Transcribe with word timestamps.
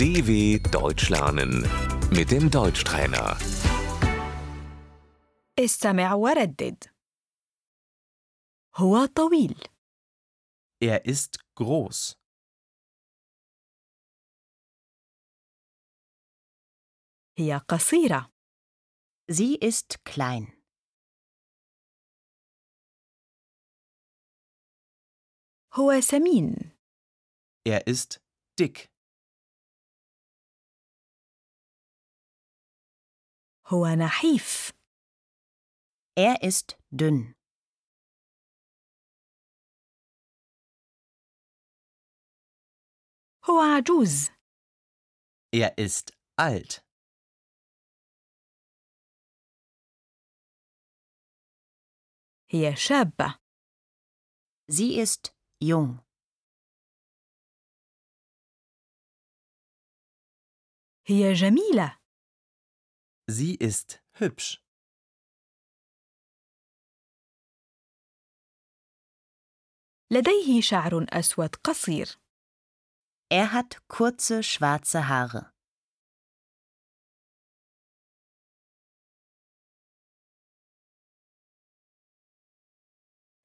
DW 0.00 0.58
Deutsch 0.70 1.08
lernen 1.10 1.62
mit 2.10 2.30
dem 2.30 2.50
Deutschtrainer. 2.50 3.36
استمع 5.58 6.14
وردد 6.14 6.84
هو 8.76 9.06
طويل 9.06 9.54
Er 10.84 11.04
ist 11.04 11.38
groß. 11.58 12.16
هي 17.38 17.56
قصيرة 17.68 18.32
Sie 19.32 19.56
ist 19.60 20.04
klein. 20.04 20.52
هو 25.74 26.00
سمين 26.00 26.72
Er 27.68 27.86
ist 27.86 28.20
dick. 28.60 28.88
هو 33.70 33.86
نحيف 33.86 34.72
Er 36.18 36.36
ist 36.42 36.76
dünn. 36.90 37.34
هو 43.44 43.60
عجوز 43.60 44.30
Er 45.56 45.72
ist 45.78 46.10
alt. 46.36 46.82
هي 52.50 52.76
شابة 52.76 53.38
Sie 54.68 54.98
ist 55.00 55.32
jung. 55.64 56.00
هي 61.06 61.32
جميلة 61.32 61.98
Sie 63.30 63.54
ist 63.56 64.02
hübsch. 64.20 64.62
لديه 70.10 70.60
شعر 70.60 71.06
أسود 71.12 71.54
قصير 71.56 72.18
Er 73.34 73.52
hat 73.52 73.82
kurze 73.88 74.42
schwarze 74.42 75.08
Haare. 75.08 75.52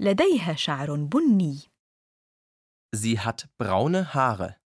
لديها 0.00 0.54
شعر 0.54 0.94
بني 0.96 1.70
Sie 2.96 3.18
hat 3.18 3.48
braune 3.58 4.14
Haare. 4.14 4.56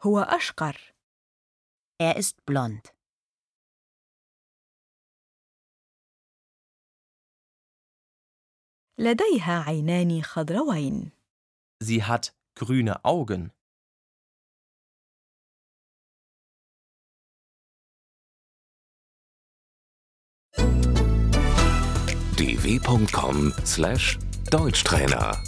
هو 0.00 0.18
أشقر 0.18 0.92
Er 2.02 2.16
ist 2.16 2.36
blond. 2.50 2.92
لديها 8.98 9.62
عينان 9.66 10.22
خضروين 10.22 11.10
Sie 11.84 12.02
hat 12.04 12.32
grüne 12.54 13.04
Augen. 13.04 13.50
dw.com/deutschtrainer 24.12 25.42